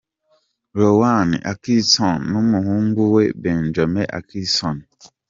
[0.79, 4.77] Rowan Atkinson n'umuhungu we Benjamin Atkinson.